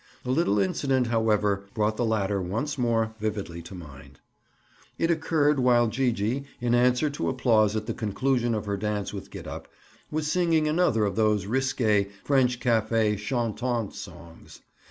A 0.25 0.31
little 0.31 0.57
incident, 0.57 1.05
however, 1.05 1.67
brought 1.75 1.95
the 1.95 2.03
latter 2.05 2.41
once 2.41 2.75
more 2.75 3.13
vividly 3.19 3.61
to 3.61 3.75
mind. 3.75 4.19
It 4.97 5.11
occurred 5.11 5.59
while 5.59 5.89
Gee 5.89 6.11
gee, 6.11 6.45
in 6.59 6.73
answer 6.73 7.11
to 7.11 7.29
applause 7.29 7.75
at 7.75 7.85
the 7.85 7.93
conclusion 7.93 8.55
of 8.55 8.65
her 8.65 8.77
dance 8.77 9.13
with 9.13 9.29
Gid 9.29 9.47
up, 9.47 9.67
was 10.09 10.25
singing 10.25 10.67
another 10.67 11.05
of 11.05 11.15
those 11.17 11.45
risque, 11.45 12.07
French 12.23 12.59
cafe 12.59 13.15
chantant 13.15 13.93
songs. 13.93 14.61